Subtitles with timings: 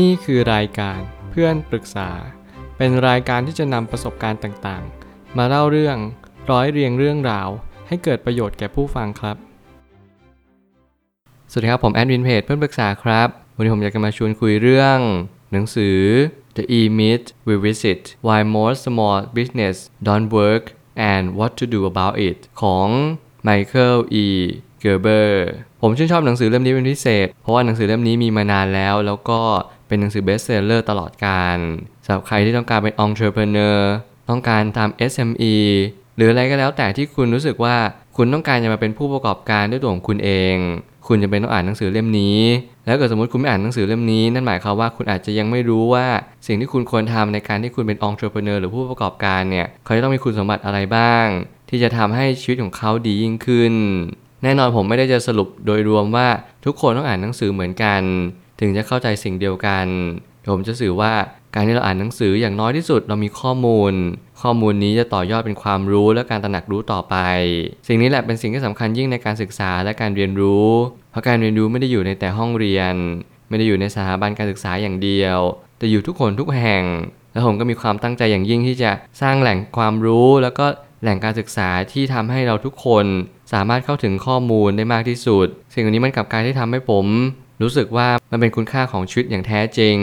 [0.00, 0.98] นี่คือรายการ
[1.30, 2.10] เพื่อนปรึกษา
[2.76, 5.96] เป็นรายการที่จะนำประสบการณ์ต่างๆ มาเล่าเรื่อง
[6.50, 7.48] ร้อยเรียงเรื่องราว
[7.88, 9.36] ให้เกิดประโยชน์แก่ผู้ฟังครับ
[11.50, 14.98] สวัสดีครับผมแอดวินเพจเพื่อนปรึกษาครับ วันนี้ผมอยากจะมาชวนคุยเรื่อง
[15.52, 15.98] หนังสือ
[16.56, 20.64] The E-Myth We Visit Why Most Small Business Don't Work
[21.12, 22.88] and What to Do About It ของ
[23.48, 24.26] Michael E.
[24.82, 25.32] Gerber
[25.80, 29.40] ผมชื่นชอบหนังสือเล่มนี้เป็นพิเศษ เพราะว่าหนังสือเล่มนี้มีมานานแล้ว แล้วก็
[29.92, 31.58] เป็นหนังสือเบสเซลเลอร์ตลอดการ
[32.04, 33.78] สำหรับใครที่ต้องการเป็น entrepreneur
[34.30, 35.54] ต้องการทำ SME
[36.16, 37.76] หรืออะไรก็แล้วแต่ที่คุณรู้สึกว่า
[38.16, 40.56] คุณต้องการจะมาเป็นผู้ประกอบการด้วยตัวของคุณเอง
[41.06, 42.40] คุณจะเป็นต้องอ่านหนังสือเล่มนี้
[42.86, 46.06] แล้วเกิดสมมติคุณไม่อ่านหนังสือเล่มนี้ นั่นหมายความว่าคุณอาจจะยังไม่รู้ว่า
[46.46, 51.26] สิ่งที่คุณควรทำในการที่คุณเป็น entrepreneur หรือผู้ประกอบการเนี่ยเขาจะต้องมีคุณสมบัติอะไรบ้าง
[51.68, 53.74] ที่จะทำให้ชีวิตของเขาดียิ่งขึ้น
[54.42, 56.28] แน่นอนผมไม่ได้จะสรุปโดยรวมว่า
[56.64, 58.02] ทุกคนต้องอ่านหนังสือเหมือนกัน
[58.62, 59.86] ถึงจะเข้าใจสิ่งเดียวกัน
[60.50, 61.12] ผมจะสื่อว่า
[61.54, 63.92] การที่เราอ่านหนังสืออย่างน้อยที่สุดเรามีข้อมูล
[64.42, 67.16] ข้อมูลนี้จะต่อยอดเป็นความรู้และการตระหนักรู้ต่อไป
[67.88, 70.68] สิ่งนี้แหละเป็นสิ่งที่สำคัญยิ่งในการศึกษาและการเรียนรู้
[71.10, 72.94] เพราะการเรียนรู้ไม่ได้อยู่ในแต่ห้องเรียน
[73.48, 75.38] ไม่ได้อยู่ในสถาบันการศึกษาอย่างเดียว
[75.78, 76.84] แต่อยู่ทุกคนทุกแห่ง
[77.32, 78.90] และผมก็มีความตั้งใจอย่างยิ่งที่จะ
[79.22, 80.66] สร้างแหล่งความรู้ แล้วก็
[81.02, 83.06] แหล่งการศึกษาที่ทำให้เราทุกคน
[83.52, 87.06] สามารถเข้าถึงข้อมูลได้มากที่สุด สิ่งนี้มันกับกายที่ทำให้ผม
[87.62, 89.96] รู้สึกว่ามันเป็นคุณค่าของชีวิตอย่างแท้จริง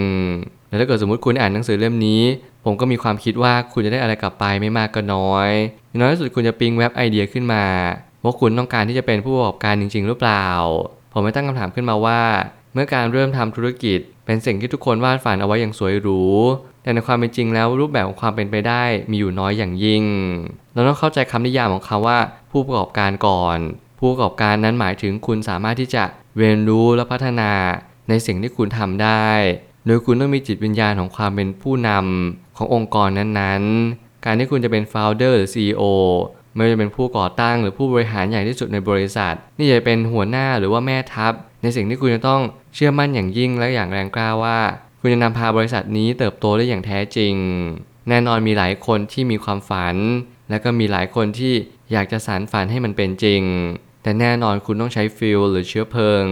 [0.67, 2.21] แล้วถ้าเกิดสมมติคุณอ่านหนังสือเล่มนี้
[2.65, 5.49] ผมก็มีความคิดว่าคุณจะได้อะไรกลับไปไม่มากก็น้อย
[5.99, 7.65] น้อยที่สุดคุณจะปิ๊งเว็บไอเดียขึ้นมา
[8.23, 10.47] ว่าคุณต้องการที่จะเป็นผู้ประกอบการจริง ๆ หรือเปล่า
[11.13, 12.21] ผมไม่ตั้งคำถามขึ้นมาว่า
[12.73, 16.21] เมื่อการเริ่มทำธุรกิจ เป็นสิ่งที่ทุกคนวาดฝันเอาไว้อย่างสวยหรู
[16.83, 20.03] แต่ในความเป็นจริงแล้วรูปแบบของความเป็นไปได้มีอยู่น้อยอย่างยิ่ง
[20.73, 22.17] เราต้องเข้าใจคำนิยามของคาว่า
[22.51, 23.57] ผู้ประกอบการก่อน
[23.99, 26.03] ผู้ประกอบการนั้นหมายถึงคุณสามารถที่จะ
[26.39, 27.51] เรียนรู้และพัฒนา
[28.09, 29.27] ในสิ่งที่คุณทำได้
[29.85, 35.83] โดยคุณต้องมีจิตวิญญาณของความเป็นผู้นำขององค์กรนั้นๆ การที่คุณจะเป็น founder หรือ CEO
[36.55, 42.41] ไม่ว่าจะเป็นผู้ก่อตั้งหรือผู้บริหารใหญ่ที่สุดในบริษัท นี่จะเป็นหัวหน้าหรือว่าแม่ทัพ ในสิ่งที่คุณจะต้อง
[42.73, 44.59] เชื่อมั่นอย่างยิ่งและอย่างแรงกล้าว่า
[44.99, 47.33] คุณจะนำพาบริษัทนี้เติบโตได้อย่างแท้จริง
[48.09, 49.95] แน่นอนมีหลายคนที่มีความฝัน
[50.49, 51.53] และก็มีหลายคนที่
[51.91, 53.41] อยากจะสานฝันให้มันเป็นจริง
[54.03, 56.23] แต่แน่นอนคุณต้องใช้ฟิลหรือเชื้อเพลิง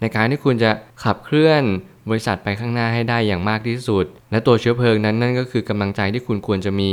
[0.00, 0.70] ในการที่คุณจะ
[1.04, 1.62] ขับเคลื่อน
[2.10, 6.92] บริษัทไปข้างหน้าให้ได้อย่างมากที่สุด และตัวเชื้อเพลิงนั้นนั่นก็คือกำลังใจที่คุณควรจะมี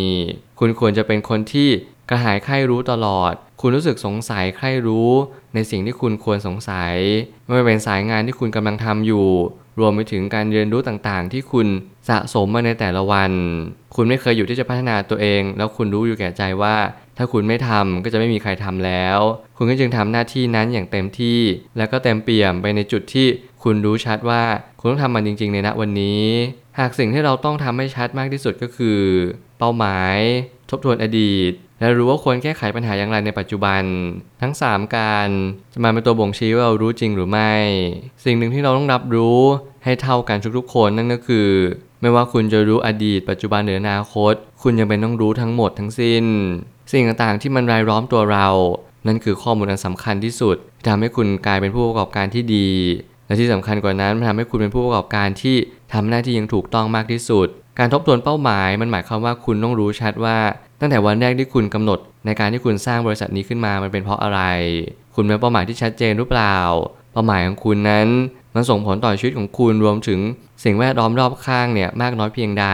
[0.59, 1.69] คุณควรจะเป็นคนที่
[2.09, 5.11] กระหายใคร่รู้ตลอด คุณรู้สึกสงสัยใคร่รู้
[5.53, 6.95] ในสิ่งที่คุณควรสงสัย
[7.45, 9.27] ไม่ว่าเป็นสายงานที่คุณกำลังทำอยู่
[9.79, 11.67] รวมไปถึงการเรียนรู้ต่างๆ ที่คุณ
[12.09, 13.31] สะสมมาในแต่ละวัน
[13.95, 16.75] คุณไม่เคยอยู่ที่จะพัฒนาตัวเอง แล้วคุณรู้อยู่แก่ใจว่า
[17.21, 19.19] ถ้าคุณไม่ทำก็จะไม่มีใครทำแล้ว
[19.57, 21.39] คุณก็จึงทำหน้าที่นั้นอย่างเต็มที่
[21.77, 23.27] แล้วก็เต็มเปี่ยมไปในจุดที่
[23.63, 24.43] คุณรู้ชัดว่า
[24.79, 26.23] คุณต้องทำมันจริง ๆ ในณวันนี้
[26.79, 28.99] หากสิ่งที่เราต้องทำให้ชัดมากที่สุดก็คือ
[29.57, 30.17] เป้าหมาย
[30.69, 33.81] ทบทวนอดีต และรู้ว่าควรแก้ไขปัญหาอย่างไรในปัจจุบัน
[34.41, 35.27] ทั้ง 3 การ
[35.73, 37.53] จะมาเป็นตัวบ่งชี้ว่าเรารู้จริงหรือไม่
[38.25, 39.39] สิ่งหนึ่งที่เราต้องรับรู้
[39.83, 41.49] ให้เท่ากันทุกๆคนนั่นก็คือ
[42.01, 46.25] ไม่ว่าคุณจะรู้อดีต ปัจจุบันหรืออนาคต คุณยังเป็นต้องรู้ทั้งหมดทั้งสิ้น
[46.91, 48.47] สิ่งต่างๆที่มันรายล้อมตัวเรา
[49.07, 52.69] นั่นคือข้อมูลอันสำคัญที่สุดที่ทำให้คุณกลายเป็นผู้ประกอบการที่ดี
[53.27, 55.55] และที่สำคัญกว่านั้นมันทำให้คุณเป็นผู้ประกอบการที่
[55.93, 57.47] ทำหน้าที่ย่างถูกต้องมากที่สุด
[57.79, 60.37] การทบทวนเป้าหมายมันหมายความว่าคุณต้องรู้ชัดว่า
[60.79, 64.41] ตั้งแต่วันแรกที่คุณกำหนด ในการที่คุณสร้างบริษัทนี้ขึ้นมามันเป็นเพราะอะไร
[65.15, 66.57] คุณมีเป้าหมายที่ชัดเจนหรือเปล่า
[67.13, 68.07] เป้าหมายของคุณนั้น
[68.55, 70.19] มันส่งผลต่อชีวิตของคุณรวมถึง
[70.63, 72.65] สิ่งแวดล้อมรอบข้างเนี่ยมากน้อยเพียงใด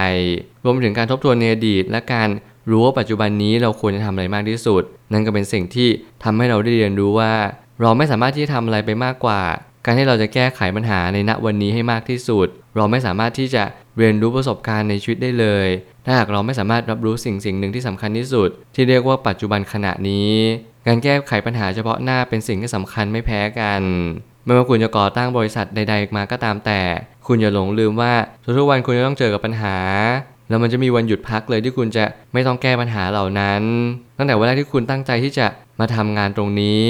[0.64, 2.30] รวมถึงการทบทวนในอดีตและการ
[2.70, 4.84] รู้ว่าปัจจุบันนี้เราควรจะทำอะไรมากที่สุด
[5.14, 5.90] นั่นก็เป็นสิ่งที่
[6.24, 7.34] ทำให้เราได้เรียนรู้ว่า
[7.82, 9.42] เราไม่สามารถที่จะทำอะไรไปมากกว่า
[9.86, 13.64] การที่เราจะแก้ไขปัญหาในณวันนี้ให้มากที่สุด เราไม่สามารถที่จะ
[13.98, 15.68] เรียนรู้ประสบการณ์ในชีวิตได้เลย
[16.06, 20.32] ถ้าหากเราไม่สามารถรับรู้สิ่งสิ่งหนึ่งที่สำคัญที่สุด ที่เรียกว่าปัจจุบันขณะนี้
[20.88, 23.82] การแก้ไขปัญหาเฉพาะหน้าเป็นสิ่งที่สำคัญไม่แพ้กัน
[24.46, 26.82] ไม่ว่าคุณจะก่อตั้งบริษัทใด ๆ มาก็ตามแต่
[27.28, 28.14] คุณอย่าหลงลืมว่า
[28.58, 29.78] ทุกๆวันคุณจะต้องเจอกับปัญหา
[30.50, 32.04] แล้วมันจะมีวันหยุดพักเลยที่คุณจะ
[32.34, 33.62] ไม่ต้องแก้ปัญหาเหล่านั้น
[34.18, 35.48] ตั้งแต่วันแรกที่คุณตั้งใจที่จะ
[35.80, 36.84] มาทำงานตรงนี้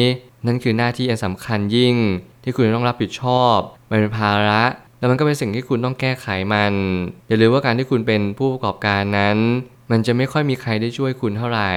[0.48, 1.96] นั่นคือหน้าที่อันสำคัญยิ่ง
[2.44, 3.58] ที่คุณต้องรับผิดชอบ
[3.90, 4.64] มันเป็นภาระ
[5.00, 6.74] แล้วมันก็เป็นสิ่งที่คุณต้องแก้ไขมัน
[7.28, 9.38] อย่าลืมว่าการที่คุณเป็นผู้ประกอบการนั้น
[9.92, 11.72] มันจะไม่ค่อยมีใครได้ช่วยคุณเท่าไหร่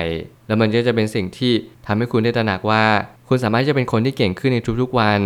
[0.47, 1.53] แล้วมันก็จะเป็นสิ่งที่
[1.87, 2.85] ทำให้คุณได้ตระหนักว่า
[3.29, 5.23] คุณสามารถจะเป็นคนที่เก่งขึ้นในทุกๆวัน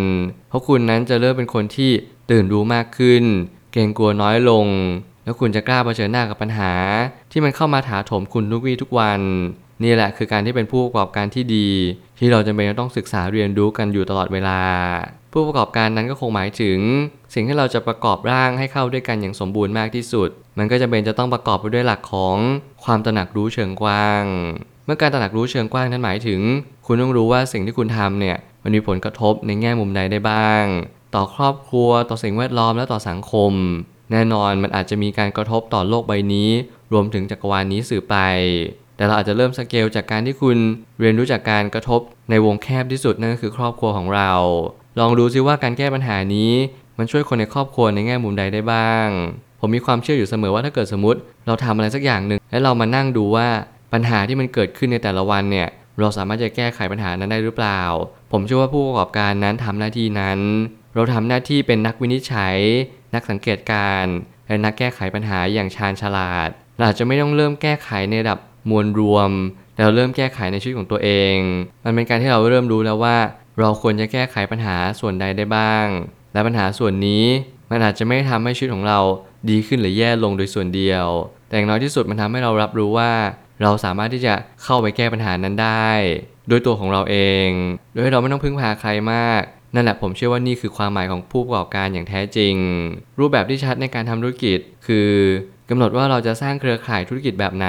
[0.48, 1.90] เพราะคุณนั้นจะเริ่มเป็นคนที่
[2.30, 3.24] ตื่นรู้มากขึ้น
[3.72, 4.66] เกรงกลัวน้อยลง
[5.24, 6.72] แล้วคุณจะกล้าเผชิญหน้ากับปัญหา
[7.32, 9.20] ที่มันเข้ามาถาโถมคุณทุกวี่ทุกวัน
[9.82, 11.68] นี่แหละคือการที่เป็นผู้ประกอบการที่ดี
[12.18, 14.60] ที่เราจำเป็นต้องศึกษาเรียนรู้กันอยู่ตลอดเวลา
[15.32, 16.78] ผู้ประกอบการนั้นก็คงหมายถึง
[17.34, 20.28] สิ่งที่เราจะประกอบร่างให้เข้าด้วยกันอย่างสมบูรณ์มากที่สุด
[20.58, 22.36] มันก็จะเป็นจะต้องประกอบไปด้วยหลักของ
[22.84, 24.24] ความตระหนักรู้เชิงกว้าง
[24.86, 26.40] เมื่อการตระหนักรู้เชิงกว้างนั้นหมายถึง
[26.86, 30.64] คุณต้องรู้ว่าสิ่งที่คุณทำเนี่ยมันมีผลกระทบในแง่มุมใดได้บ้าง
[31.14, 33.52] ต่อครอบครัวต่อสิ่งแวดล้อมและต่อสังคม
[34.10, 36.50] แน่นอนมันอาจจะมีการกระทบต่อโลกใบนี้
[36.92, 38.16] รวมถึงจักรวาลนี้สื่อไป
[38.96, 40.58] แต่เราอาจจะเริ่มสเกลจากการที่คุณ
[41.00, 44.30] เรียนรู้จากการกระทบในวงแคบที่สุดนั่นก็คือครอบครัวของเรา
[45.00, 46.52] ลองดูซิว่าการแก้ปัญหานี้
[46.98, 49.08] มันช่วยคนในครอบครัวในแง่มุมใดได้บ้าง
[49.60, 53.48] ผมมีความเชื่ออยู่เสมอว่าถ้าเกิดสมมติ เราทำอะไรสักอย่างหนึ่งและเรามานั่งดูว่า
[53.92, 55.68] ปัญหาที่มันเกิดขึ้นในแต่ละวันเนี่ย
[56.00, 57.80] เราสามารถจะแก้ไขปัญหานั้นได้หรือเปล่า
[58.32, 60.38] ผมเชื่อว่าผู้ประกอบการนั้นทำหน้าที่นั้น
[60.94, 62.56] เราทำหน้าที่เป็นนักวินิจฉัย
[63.14, 64.16] นักสังเกตการณ์
[64.46, 68.38] และนักแก้ไขปัญหาอย่างชาญฉลาด เราอาจจะไม่ต้องเริ่มแก้ไขในระดับ
[68.70, 69.30] มวลรวม
[69.74, 71.36] แต่เราเริ่มแก้ไขในชีวิตของตัวเอง
[71.84, 73.16] มันเป็นการที่เราเริ่มรู้แล้วว่า
[73.58, 75.86] เราควรจะแก้ไขปัญหาส่วนใดได้บ้าง
[76.32, 77.24] และปัญหาส่วนนี้
[77.70, 79.00] มันอาจจะไม่ทำให้ชีวิตของเรา
[79.50, 81.06] ดีขึ้นหรือแย่ลงโดยส่วนเดียว
[81.48, 83.12] แต่อย่างน้อยที่สุดมันทำให้เรารับรู้ว่า
[83.62, 85.90] เราสามารถที่จะเข้าไปแก้ปัญหานั้นได้
[86.50, 87.48] ด้วยตัวของเราเอง
[87.92, 89.42] โดยเราไม่ต้องพึ่งพาใครมาก
[89.74, 92.54] นั่นแหละผมเชื่อว่านี่คือความหมายของผู้ประกอบการอย่างแท้จริง
[93.18, 95.10] รูปแบบที่ชัดในการทำธุรกิจ คือ
[95.70, 97.68] กำหนดว่าเราจะสร้างเครือข่ายธุรกิจแบบไหน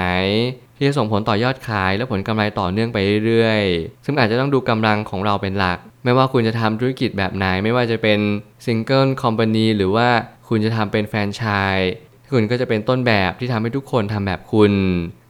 [0.76, 8.18] ที่จะส่งผลต่อยอดขายและผลกำไรต่อเนื่องไปเรื่อยๆ ซึ่งอาจจะต้องดูกำลังของเราเป็นหลัก ไม่ว่าคุณจะทำธุรกิจแบบไหน ไม่ว่าจะเป็น
[8.66, 10.08] ซิงเกิลคอมพานีหรือว่า
[10.48, 11.44] คุณจะทำเป็นแฟรนไช
[11.74, 11.92] ส์
[12.32, 14.72] คุณก็จะเป็นต้นแบบที่ทำให้ทุกคนทำแบบคุณ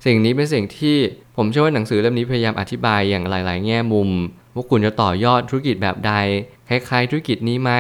[0.06, 0.96] สิ่งนี้เป็นสิ่งที่
[1.36, 4.10] ผมเชื่อว่าหนังสือเล่มนี้พยายามอธิบายอย่างหลาย ๆ แง่มุม
[4.54, 6.12] ว่าคุณจะต่อยอดธุรกิจแบบใด
[6.68, 7.72] คล้ายๆธุรกิจนี้ไหม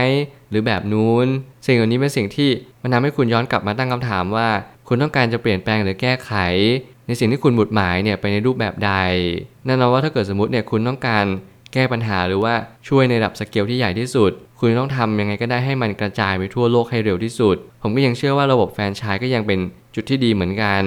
[0.50, 1.26] หรือแบบนู้น
[1.66, 2.50] สิ่งเหล่านี้เป็นสิ่งที่
[2.82, 4.48] มันทำให้คุณย้อนกลับมาตั้งคำถามว่า
[4.88, 6.32] คุณต้องการจะเปลี่ยนแปลงหรือแก้ไข
[7.06, 8.92] ในสิ่งที่คุณหมุดหมายเนี่ยไปในรูปแบบใด
[9.66, 11.24] แน่นอนว่าถ้าเกิดสมมติเนี่ยคุณต้องการ
[11.76, 12.54] แก้ปัญหาหรือว่า
[12.88, 19.58] ช่วยในระดับสเกลที่ใหญ่ที่สุด คุณต้องทำยังไงก็ได้ให้มันกระจายไปทั่วโลกให้เร็วที่สุด ผมก็ยังเชื่อว่าระบบแฟรนไชส์ก็ยังเป็น
[19.94, 20.82] จุดที่ดีเหมือนกัน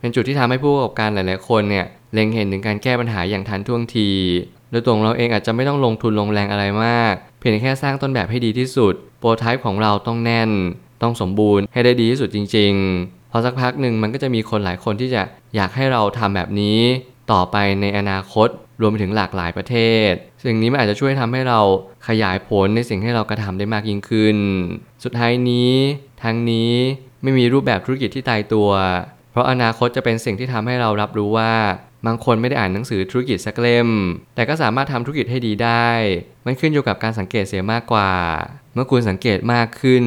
[0.00, 4.10] เป็นจุดที่ทำให้ผู้ประกอบการหลาย ๆ คนเนี่ยเล็งเห็นถึงการแก้ปัญหาอย่างทันท่วงที
[4.70, 10.50] โดยตัวของเราเองอาจจะไม่ต้องลงทุนลงแรงอะไรมาก เพียงแค่สร้างต้นแบบให้ดีที่สุด โปรไทป์ของเราต้องแน่น
[11.02, 15.22] ต้องสมบูรณ์ให้ได้ดีที่สุดจริง ๆ พอสักพักหนึ่งมันก็จะมีคนหลายคนที่จะ
[15.56, 16.78] อยากให้เราทำแบบนี้
[17.32, 18.48] ต่อไปในอนาคต
[18.80, 19.76] รวมไปถึงหลากหลายประเท
[20.10, 20.12] ศ
[20.44, 21.60] สิ่งนี้มันอาจจะช่วยทำให้เรา
[22.08, 24.36] ขยายผลในสิ่งที่เรากระทำได้มากยิ่งขึ้น
[25.04, 25.72] สุดท้ายนี้
[26.22, 26.72] ทั้งนี้
[27.22, 28.70] ไม่มีรูปแบบธุรกิจที่ตายตัว
[29.30, 31.52] เพราะอนาคตจะเป็นสิ่งที่ทำให้เรารับรู้ว่า
[32.06, 33.88] บางคนไม่ได้อ่านหนังสือธุรกิจสักเล่ม
[34.34, 35.88] แต่ก็สามารถทำธุรกิจให้ดีได้
[36.46, 38.10] มันขึ้นอยู่กับการสังเกตเสียมากกว่า
[38.74, 40.04] เมื่อคุณสังเกตมากขึ้น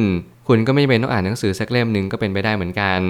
[0.48, 3.00] คุณก็ไม่จำเป็นต้องอ่านหนังสือสักเล่มหนึ่งก็เป็นไปได้เหมือนกัน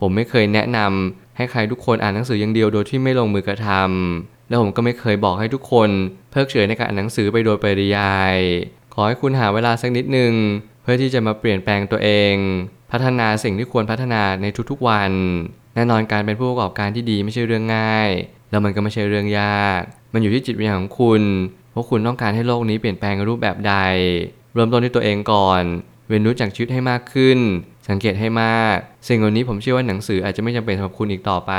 [0.00, 5.90] ผมไม่เคยแนะนำ ให้ใครทุกคนอ่านหนังสืออย่างเดียวโดยที่ไม่ลงมือกระทำและผมก็ไม่เคยบอกให้ทุกคน
[6.30, 8.36] เพิกเฉยในการอ่านหนังสือไปโดยปริยาย
[8.94, 10.32] ขอให้คุณหาเวลาสักนิดหนึ่ง
[10.82, 12.34] เพื่อที่จะมาเปลี่ยนแปลงตัวเอง
[12.92, 15.12] พัฒนาสิ่งที่ควรพัฒนาในทุกๆวัน
[15.74, 18.08] แน่นอนการเป็นผู้ประกอบการที่ดีไม่ใช่เรื่องง่าย
[18.50, 19.80] แล้วมันก็ไม่ใช่เรื่องยาก
[20.12, 21.22] มันอยู่ที่จิตวิญญาณของคุณ
[21.74, 23.74] ว่าคุณต้องการให้โลกนี้เปลี่ยนแปลงรูปแบบใด
[24.54, 25.62] เริ่มต้นที่ตัวเองก่อน
[26.08, 27.38] เรียนรู้จากชีวิตให้มากขึ้น
[27.88, 28.76] สังเกตให้มาก
[29.08, 31.52] สิ่งเหล่านี้ผมเชื่อว่าหนังสืออาจจะไม่จำเป็นสำหรับคุณอีกต่อไป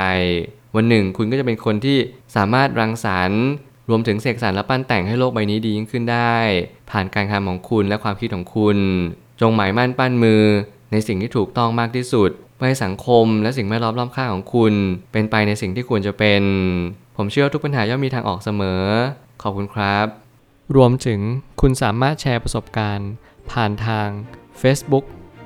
[0.76, 1.98] วันหนึ่งคุณก็จะเป็นคนที่
[2.36, 3.44] สามารถรังสรรค์
[3.90, 6.36] รวมถึงเสกสรรและปั้นแต่งให้โลกใบนี้ดียิ่งขึ้นได้
[6.90, 8.78] ผ่านการทำของคุณและความคิดของคุณ
[9.42, 10.44] จงหมายมั่นปั้นมือ
[10.92, 14.74] ในสิ่งที่ถูกต้องมากที่สุดเพื่อให้สังคมและสิ่งแวดล้อมรอบข้างของคุณ
[15.12, 16.44] เป็นไปในสิ่งที่ควรจะเป็น
[17.18, 18.84] ผมเชื่อว่าทุกปัญหาย่อมมีทางออกเสมอ
[19.42, 20.08] ขอบคุณครับ
[20.76, 21.20] รวมถึง
[21.62, 23.10] คุณสามารถแชร์ประสบการณ์
[23.52, 24.08] ผ่านทาง
[24.62, 25.06] Facebook